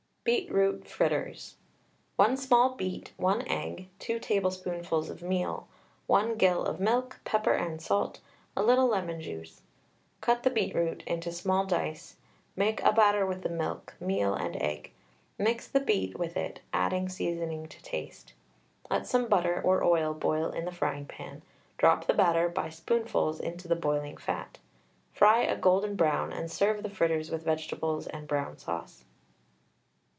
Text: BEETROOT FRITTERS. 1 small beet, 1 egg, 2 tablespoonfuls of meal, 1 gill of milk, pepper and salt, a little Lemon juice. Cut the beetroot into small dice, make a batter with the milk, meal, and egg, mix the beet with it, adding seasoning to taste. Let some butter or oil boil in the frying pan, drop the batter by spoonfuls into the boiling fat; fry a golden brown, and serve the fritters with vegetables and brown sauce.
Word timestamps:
BEETROOT 0.23 0.87
FRITTERS. 0.87 1.55
1 2.15 2.37
small 2.37 2.75
beet, 2.75 3.11
1 3.17 3.41
egg, 3.47 3.89
2 3.97 4.19
tablespoonfuls 4.19 5.09
of 5.09 5.23
meal, 5.23 5.67
1 6.05 6.35
gill 6.37 6.63
of 6.63 6.79
milk, 6.79 7.19
pepper 7.25 7.53
and 7.53 7.81
salt, 7.81 8.19
a 8.55 8.61
little 8.61 8.85
Lemon 8.85 9.19
juice. 9.19 9.63
Cut 10.21 10.43
the 10.43 10.51
beetroot 10.51 11.01
into 11.07 11.31
small 11.31 11.65
dice, 11.65 12.17
make 12.55 12.83
a 12.83 12.91
batter 12.93 13.25
with 13.25 13.41
the 13.41 13.49
milk, 13.49 13.95
meal, 13.99 14.35
and 14.35 14.55
egg, 14.57 14.91
mix 15.39 15.67
the 15.67 15.79
beet 15.79 16.19
with 16.19 16.37
it, 16.37 16.59
adding 16.71 17.09
seasoning 17.09 17.67
to 17.67 17.81
taste. 17.81 18.33
Let 18.91 19.07
some 19.07 19.27
butter 19.27 19.59
or 19.59 19.83
oil 19.83 20.13
boil 20.13 20.51
in 20.51 20.65
the 20.65 20.71
frying 20.71 21.07
pan, 21.07 21.41
drop 21.79 22.05
the 22.05 22.13
batter 22.13 22.47
by 22.47 22.69
spoonfuls 22.69 23.39
into 23.39 23.67
the 23.67 23.75
boiling 23.75 24.17
fat; 24.17 24.59
fry 25.11 25.39
a 25.41 25.57
golden 25.57 25.95
brown, 25.95 26.31
and 26.31 26.51
serve 26.51 26.83
the 26.83 26.91
fritters 26.91 27.31
with 27.31 27.41
vegetables 27.43 28.05
and 28.05 28.27
brown 28.27 28.59
sauce. 28.59 29.03